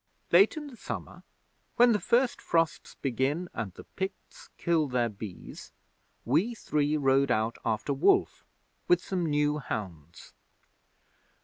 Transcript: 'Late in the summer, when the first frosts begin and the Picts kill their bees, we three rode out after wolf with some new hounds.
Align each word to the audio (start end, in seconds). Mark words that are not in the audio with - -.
'Late 0.31 0.57
in 0.57 0.65
the 0.65 0.75
summer, 0.75 1.21
when 1.75 1.91
the 1.91 1.99
first 1.99 2.41
frosts 2.41 2.95
begin 3.03 3.47
and 3.53 3.71
the 3.75 3.83
Picts 3.83 4.49
kill 4.57 4.87
their 4.87 5.09
bees, 5.09 5.71
we 6.25 6.55
three 6.55 6.97
rode 6.97 7.29
out 7.29 7.59
after 7.63 7.93
wolf 7.93 8.43
with 8.87 8.99
some 8.99 9.23
new 9.23 9.59
hounds. 9.59 10.33